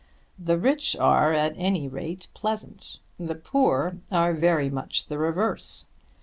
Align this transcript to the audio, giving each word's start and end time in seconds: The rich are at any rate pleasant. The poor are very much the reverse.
The 0.39 0.57
rich 0.57 0.95
are 0.95 1.31
at 1.31 1.53
any 1.57 1.87
rate 1.87 2.25
pleasant. 2.33 2.97
The 3.19 3.35
poor 3.35 3.97
are 4.11 4.33
very 4.33 4.67
much 4.71 5.05
the 5.05 5.19
reverse. 5.19 5.85